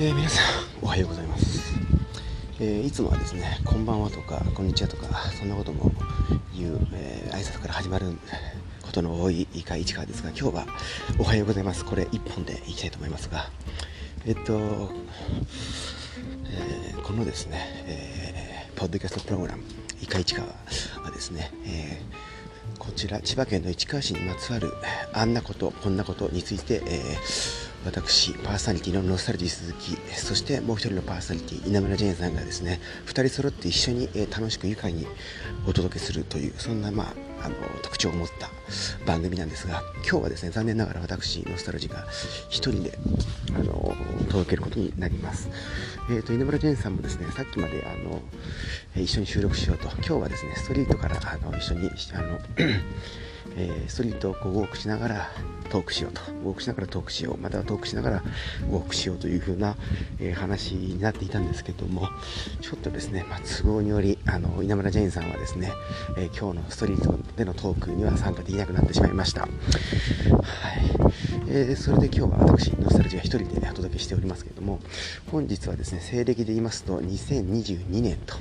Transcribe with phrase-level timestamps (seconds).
[0.00, 1.74] えー、皆さんおはようございます、
[2.60, 5.90] えー、いつもはですねこんばんはとかこんにちはとかそんなことも
[6.56, 8.16] 言う、えー、挨拶から始まる
[8.80, 10.66] ことの多いいか市川ですが今日は
[11.18, 11.84] おはようございます。
[11.84, 13.50] これ1本でいきたいと思いますが
[14.24, 14.92] えっと、
[16.44, 17.58] えー、このですね、
[17.88, 19.64] えー、ポッドキャストプログラム
[20.00, 22.00] いか市川はですね、え、
[22.78, 24.72] こちら千葉県の市川市にまつわる
[25.12, 35.06] あんなことこんなことについて、えー私、パーソナリティのノスタルジー鈴木、そしてもう一人のパーソナリティ、稲村ジェーンさんがですね、2人揃って一緒に、楽しく愉快に
[35.66, 38.50] お届けするという、そんな、まあ、あの特徴を持った
[39.06, 42.98] 番組なんですが、今日はですね、残念ながら私、ノスタルジーが1人で
[43.54, 43.94] あの
[44.28, 45.48] 届けることになります。
[46.10, 48.22] えーと、稲村ジェンさんもですね、さっきまであの
[48.96, 52.38] 一緒に収録しようと、今日はですね、ストリートからあの一緒にあの
[53.56, 55.30] えー、ストリートをこうウォークしながら
[55.68, 58.22] トークしようとウォークしながらトークしようまたはトークしながら
[58.70, 59.76] ウォークしようという風な、
[60.20, 62.08] えー、話になっていたんですけども
[62.60, 65.72] ちょっとですね、まあ、都合によりあの稲村ジェーンさんはですね、
[66.16, 69.50] えー、今日のストリートでのトークには参加できなくなってしまいました、はい。
[71.48, 74.80] えー、それで今日は私ノスタルジーが1人でお届けしておりますけども
[75.30, 78.34] 本日はですね西暦で言いますと2022年と、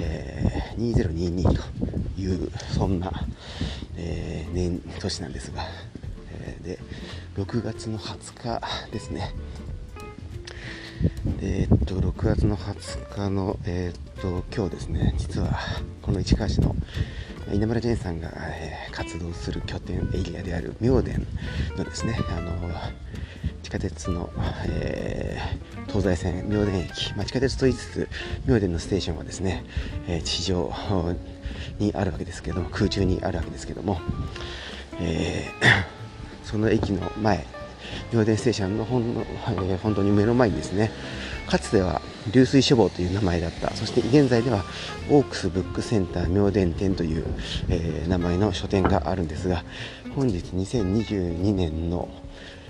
[0.00, 3.12] えー、2022というそんな、
[3.96, 5.62] えー、年年なんですが、
[6.32, 6.78] えー、で
[7.36, 9.34] 6月の20日ですね
[11.40, 15.58] えー、っと6月の20日の、えー、っと今日ですね実は
[16.00, 16.74] この市川市の
[17.52, 21.26] 稲村ジェンさんが、え、活動する拠点エリアである妙典
[21.76, 22.52] のですねあの
[23.62, 24.30] 地下鉄の、
[24.68, 28.08] えー、東西線妙典駅、まあ、地下鉄と言いつつ
[28.46, 29.64] 妙典のステーションはですね、
[30.08, 30.72] えー、地上
[31.78, 34.00] にあるわけですけども空中にあるわけですけども、
[35.00, 37.46] えー、その駅の前
[38.14, 40.90] 妙典ステーションのほんの、えー、本当に目の前にですね
[41.52, 42.00] かつては
[42.32, 44.64] 流水書房という名前だったそして現在では
[45.10, 47.26] オークスブックセンター妙典店という、
[47.68, 49.62] えー、名前の書店があるんですが
[50.16, 52.08] 本日2022年の、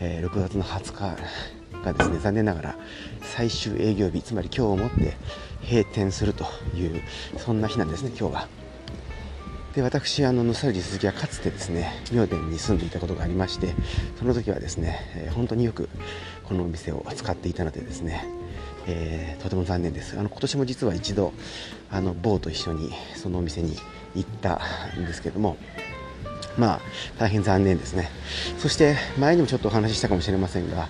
[0.00, 2.76] えー、6月の20日がですね残念ながら
[3.22, 5.16] 最終営業日つまり今日をもって
[5.62, 6.44] 閉店すると
[6.74, 7.00] いう
[7.38, 8.48] そんな日なんですね今日は。
[9.76, 13.74] で私あのノスタルジー鈴木はかつてですね妙典に住んでいたことがありまして
[14.18, 15.88] その時はですね、えー、本当によく
[16.44, 18.24] このお店を使っていたのでですね、
[18.86, 20.18] えー、とても残念です。
[20.18, 21.32] あの今年も実は一度
[21.90, 23.76] あの某と一緒にそのお店に
[24.14, 24.60] 行った
[24.98, 25.56] んですけども
[26.58, 26.80] まあ
[27.18, 28.10] 大変残念ですね。
[28.58, 30.88] そして前にもちょっとお話ししたかもしれませんが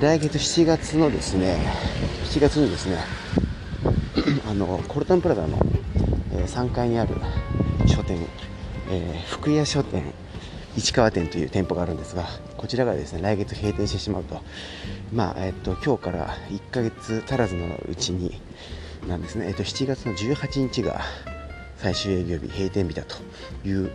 [0.00, 1.56] 来月7月のですね
[2.24, 2.98] 7月にですね
[4.48, 5.58] あのコルタンプラザの、
[6.32, 7.14] え、3階にある
[7.86, 8.18] 書店、
[8.90, 10.12] えー、福屋書店
[10.76, 12.24] 市川店という店舗があるんですが
[12.64, 14.40] こちらがですね来月閉店してしまうと。
[15.12, 18.40] まあえっと今日から1ヶ月足らずのうちに
[19.06, 21.02] なんですね、えっと、7月の18日が
[21.76, 23.16] 最終営業日閉店日だと
[23.68, 23.90] いう、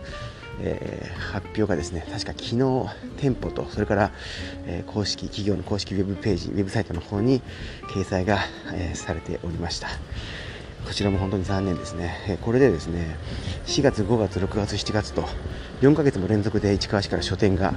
[0.60, 2.86] えー、発表がですね確か昨日
[3.16, 4.12] 店舗とそれから、
[4.66, 7.42] えー、公式企業の公式ウェブページウェブサイトの方に
[7.92, 8.38] 掲載が、
[8.72, 9.88] えー、されておりました。
[10.86, 13.16] こちらも本当に残念ですね、えこれでですね
[13.66, 15.24] 4月、5月、6月、7月と
[15.80, 17.74] 4ヶ月も連続で市川市から書店が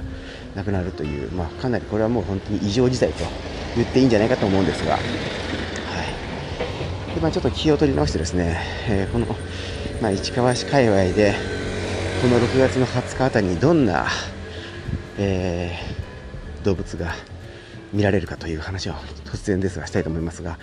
[0.54, 3.24] なくなるという、まあ、かなりこれはもう本当に異常事態と
[3.76, 5.02] 言っていいんじゃないかと思うんですが、はい。
[7.14, 9.26] でまあ、ちょっと気を取り直してですね、えー、この、
[10.02, 11.34] まあ、市川市界隈で
[12.20, 14.06] この6月の20日あたりにどんな、
[15.18, 17.14] えー、動物が
[17.92, 18.94] 見られるかという話を
[19.24, 20.58] 突然ですがしたいと思いますが、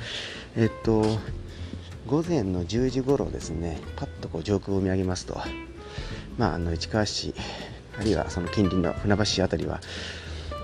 [0.56, 1.20] えっと
[2.08, 5.40] 午前の10時ごろですねパッとこう上空を見上げますと、
[6.38, 7.34] まあ、あの市川市
[7.98, 9.80] あるいはその近隣の船橋市辺りは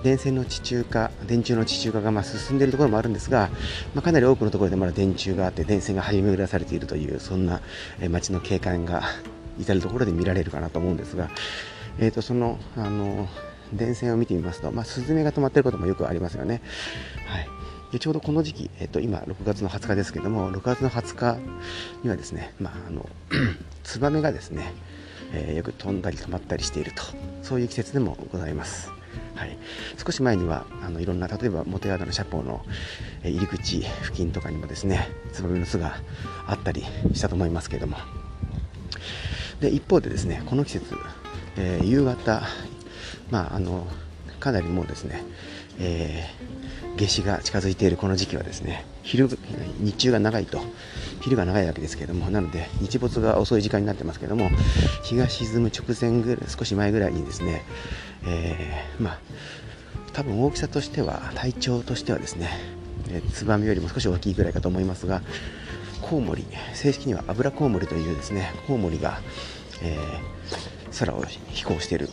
[0.04, 3.50] 電線の地中化電柱の地中化がま進んでいるところもあるんですが、
[3.94, 7.62] まあ、かなり多くのところでまだ電柱があって電線が張り巡らされているというそんな
[8.10, 9.04] 街の景観が
[9.60, 11.30] 至る所で見られるかなと思うんですが、
[12.00, 13.28] えー、とそのあの
[13.74, 16.62] 電線を見てみますと、まあ、スズメが止まっていることもよくありますよね。
[17.28, 17.48] はい
[17.92, 21.38] でちょうどこの時期、えっと、今6月の20日ですけども6月の20日
[22.04, 23.08] にはですね、まあ、あの
[23.84, 24.74] ツバメがですね、
[25.34, 27.04] えー、よく飛んだり止まったりしていると
[27.44, 28.92] そういう季節でもございます。
[29.36, 29.58] はい、
[30.04, 32.66] 少し前にはあのいろんな例えば元宿の社ポの、
[33.24, 35.98] えー、入り口付近とかにもですねツバメの巣が
[36.48, 36.84] あったり
[37.14, 37.98] したと思いますけれども
[39.60, 40.96] で一方でですねこの季節、
[41.56, 42.44] えー、夕方、
[43.30, 43.88] まあ、あの
[44.40, 45.24] かなりもうですね、
[45.80, 49.30] えー、夏至が近づいているこの時期はですね昼
[49.80, 50.62] 日中が長いと
[51.22, 54.50] 昼が長いわけですけれどもなので日没が遅い時間になってますけれども
[55.04, 57.64] 日が沈む直前ぐらい少し前ぐらいにですね、
[58.26, 59.20] えー、まあ
[60.14, 62.78] 多分大きさとしては体長としてはですね
[63.10, 65.22] えー、ツバメよりも少し大きいぐらいかと思いますが
[66.02, 69.20] コウモリ正式にはアブラコウモリというですねコウモリが、
[69.82, 72.10] えー、空を飛行している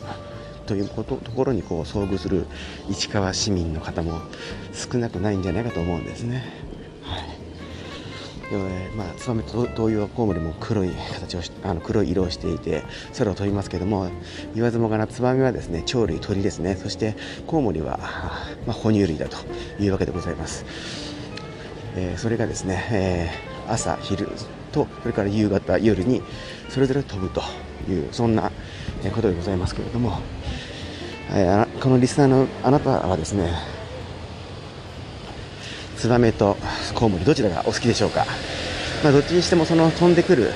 [0.66, 2.46] ということところにこう遭遇する
[2.88, 4.20] 市川市民の方も
[4.72, 6.44] 少なくないんじゃないかと思うんですね。
[7.02, 7.44] はい。
[8.52, 12.82] えー、まあ、ツバメと同様コウモリも黒い形をあの黒い色をしていて
[13.16, 14.10] 空を飛びますけども
[14.54, 16.76] 言わずもがなツバメはですね鳥類鳥ですね。
[16.76, 17.98] そしてコウモリは、
[18.66, 19.36] まあ、哺乳類だと
[19.82, 20.64] いうわけでございます、
[21.96, 24.28] えー、それがですね、えー、朝昼
[24.72, 26.22] とそれから夕方夜に
[26.68, 27.42] それぞれ飛ぶと
[27.88, 28.50] いうそんな
[29.12, 30.20] ことでございますけれども、
[31.30, 33.52] えこのリスナーのあなたはですね
[35.96, 36.56] ツバメと
[36.94, 38.26] コウモリどちらがお好きでしょうか、
[39.02, 40.50] まあ、どっちにしてもその飛んでくる、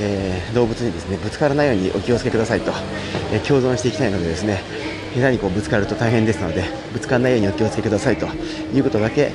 [0.00, 2.72] えー、動物にですねぶつからないようにお気をつけくださいと、
[3.32, 4.62] えー、共存していきたいのでですね
[5.14, 8.26] 下手にこうぶつかると大変ですのでぶつからないようにお気をつけくださいと
[8.74, 9.32] いうことだけ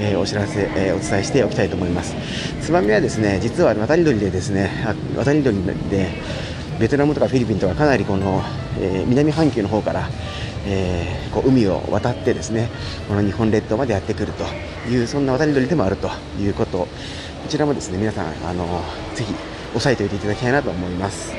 [0.00, 2.14] えー、お知らせ、えー、お伝えしておきたいと思います。
[2.62, 4.70] ツバメはですね実は渡り鳥でですね
[5.16, 5.60] 渡り鳥
[5.90, 6.08] で
[6.78, 8.42] ベトナムとかフィリピンとかかなりこの、
[8.78, 10.08] えー、南半球の方から、
[10.66, 12.68] えー、こう海を渡ってですね
[13.08, 14.44] この日本列島までやってくると
[14.88, 16.08] いうそんな渡り鳥でもあると
[16.38, 16.88] いうことこ
[17.48, 18.82] ちらもですね皆さんあの
[19.14, 19.34] ぜひ
[19.74, 21.32] 押さえておいていただきたいなと思います。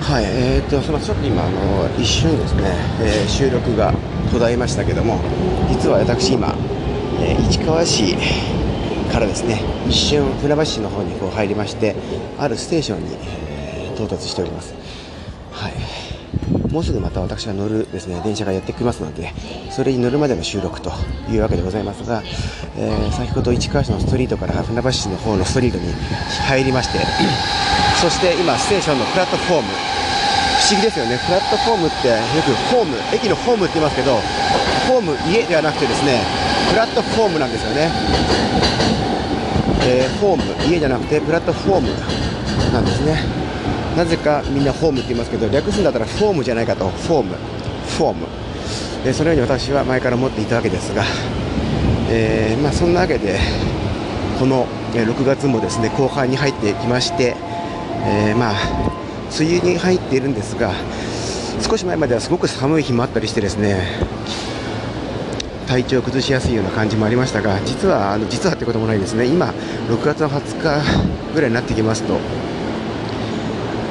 [0.00, 2.62] はい、えーと、そのちょっと今あの一瞬ですね、
[3.00, 3.94] えー、収録が
[4.30, 5.18] 途絶えましたけども
[5.70, 6.54] 実は私今、
[7.20, 8.14] えー、市川市
[9.12, 11.94] からですね一瞬船橋市の方にこう入りまして
[12.38, 13.16] あるステーションに、
[13.48, 14.74] え、到達しております。
[15.52, 16.04] はい
[16.70, 19.32] もうすぐまた私が乗るですね電車がやってきますので
[19.70, 20.90] それに乗るまでの収録と
[21.30, 22.22] いうわけでございますが、
[22.76, 25.92] えー、先ほど市川市のストリートから船橋市の方のストリートに
[26.48, 26.98] 入りまして
[28.02, 32.14] そして今ステーションのプラットフォーム不思議ですよねプラットフォームってよ
[32.44, 34.18] くホーム駅のホームって言いますけど
[34.88, 36.22] ホーム家ではなくてですね
[36.70, 37.90] プラットフォームなんですよね、
[39.86, 40.72] えー、ホーム。
[40.72, 41.88] 家じゃなくてプラットフォーム
[42.72, 43.18] なんですね。
[43.96, 46.88] なぜかみんなフォームって言いますけど略すんだったらフォームじゃないかと。
[46.88, 47.36] フォーム。
[47.96, 48.26] フォーム。
[49.04, 51.04] でそのように私は前から思っていたわけですが、
[52.08, 53.38] えー、まあ、そんなわけで
[54.38, 57.36] この6月もですね後半に入ってきまして、
[58.06, 58.54] え、まあ
[59.38, 60.72] 梅雨に入っているんですが
[61.60, 63.82] 少し前まではすごく寒い日もあったりしてですね
[65.74, 69.26] 体調を崩しやすいような感じもありましたが実はあの実はってこともないですね。
[69.26, 69.46] 今
[69.88, 72.16] 6月の20日ぐらいになってきますと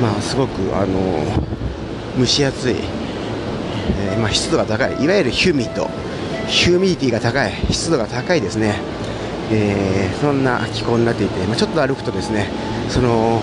[0.02, 1.24] まあ、すごくあの
[2.18, 2.76] 蒸し暑い、
[4.00, 8.76] えー、まあ、湿度が高いいわゆる humid humidity が高い湿度が高いですね、
[9.52, 12.48] えー、そんな気候になっていて、まあ、ちょっと歩くとですね
[12.90, 13.42] その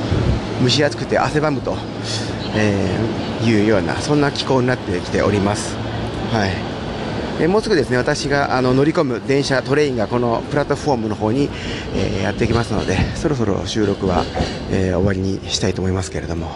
[0.63, 1.77] 蒸し暑くて汗ばむと、
[2.57, 5.77] えー、いうようなそんな気候になってきております。
[6.33, 6.70] はい。
[7.41, 11.49] えもうすぐですね私があの乗り込む電車トレインがこのプラットフォームの方に、
[11.95, 14.25] え、やってきますのでそろそろ収録は、
[14.71, 16.51] え、終わりにしたいと思いますけれども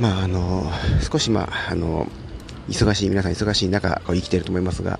[0.00, 0.64] まああの
[1.00, 2.08] 少しまああの
[2.68, 4.98] 忙しい皆さん忙しい中こう生きていると思いますが、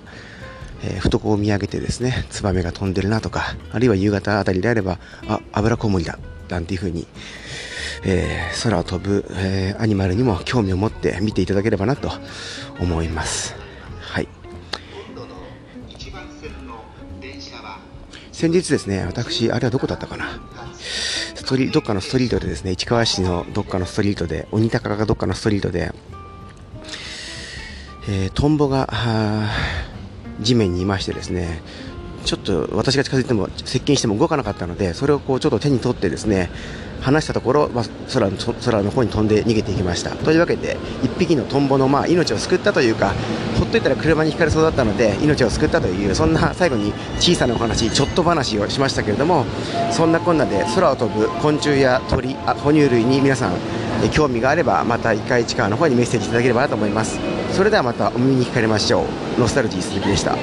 [0.83, 6.17] えー、ふとこう見上げてですねツバメが飛んでるなとかあるいは夕方あたりであればあ油こむりだ
[6.47, 7.07] なんていう風に
[8.05, 12.11] えー、空を飛ぶ、えー、アニマルにも興味を持って見ていただければなと
[12.81, 13.62] 思います。
[18.43, 20.37] 先日ですね、私、あれはどこだったかな。
[21.33, 25.93] ストリどっかのストリートでですね、市川市のどっかのストリートで、鬼高がどっかのストリートで、
[28.09, 28.89] えー、トンボが
[30.41, 31.61] 地面にいましてですね、
[32.25, 36.49] ちょっと私が近づいても接近しても動かなかったので、それをこうちょっと手に取ってですね、
[37.03, 40.11] 離したところ、まあ、空の空の方に飛んで逃げていきました。
[40.11, 43.13] というわけで1匹のトンボのまあ命を救ったというか
[43.59, 49.45] ほっといたら車にひかれそうだったので命を救ったというそんな最後に小さなお話ちょっと話をしましたけれども
[49.91, 53.53] そんなこんなで空を飛ぶ昆虫や鳥あ哺乳類に皆さん
[54.11, 57.19] 興味があればまた1回市川の方にメッセージいただければなと思います。
[57.51, 59.03] それではまたお耳にかかりましょ
[59.37, 59.39] う。
[59.39, 60.35] ノスタルジー鈴木でした。